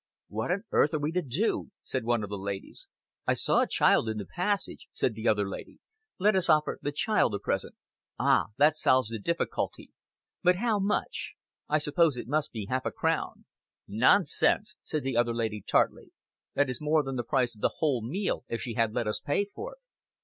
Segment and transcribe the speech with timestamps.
[0.29, 2.87] "What on earth are we to do?" said one of the ladies.
[3.27, 5.77] "I saw a child in the passage," said the other lady.
[6.17, 7.75] "Let us offer the child a present."
[8.17, 8.47] "Ah.
[8.57, 9.91] That solves the difficulty.
[10.41, 11.35] But how much?
[11.69, 13.45] I suppose it must be half a crown."
[13.87, 16.11] "Nonsense!" said the other lady, tartly.
[16.55, 19.19] "That is more than the price of the whole meal if she had let us
[19.19, 19.79] pay for it.